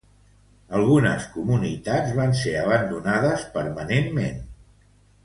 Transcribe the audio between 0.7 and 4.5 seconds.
Algunes comunitats van ser abandonades permanentment.